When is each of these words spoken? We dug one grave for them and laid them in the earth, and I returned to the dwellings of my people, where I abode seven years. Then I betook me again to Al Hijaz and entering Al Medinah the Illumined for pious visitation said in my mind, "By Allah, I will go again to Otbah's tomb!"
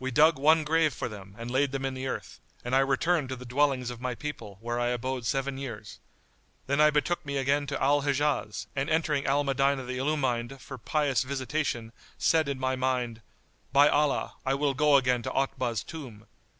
We 0.00 0.10
dug 0.10 0.36
one 0.36 0.64
grave 0.64 0.92
for 0.92 1.08
them 1.08 1.36
and 1.38 1.48
laid 1.48 1.70
them 1.70 1.84
in 1.84 1.94
the 1.94 2.08
earth, 2.08 2.40
and 2.64 2.74
I 2.74 2.80
returned 2.80 3.28
to 3.28 3.36
the 3.36 3.44
dwellings 3.44 3.88
of 3.88 4.00
my 4.00 4.16
people, 4.16 4.58
where 4.60 4.80
I 4.80 4.88
abode 4.88 5.24
seven 5.26 5.56
years. 5.58 6.00
Then 6.66 6.80
I 6.80 6.90
betook 6.90 7.24
me 7.24 7.36
again 7.36 7.68
to 7.68 7.80
Al 7.80 8.00
Hijaz 8.02 8.66
and 8.74 8.90
entering 8.90 9.26
Al 9.26 9.44
Medinah 9.44 9.84
the 9.86 9.98
Illumined 9.98 10.60
for 10.60 10.76
pious 10.76 11.22
visitation 11.22 11.92
said 12.18 12.48
in 12.48 12.58
my 12.58 12.74
mind, 12.74 13.22
"By 13.72 13.88
Allah, 13.88 14.34
I 14.44 14.54
will 14.54 14.74
go 14.74 14.96
again 14.96 15.22
to 15.22 15.30
Otbah's 15.32 15.84
tomb!" 15.84 16.26